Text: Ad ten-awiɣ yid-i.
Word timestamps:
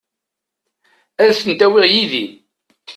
Ad 1.23 1.31
ten-awiɣ 1.45 1.83
yid-i. 1.93 2.25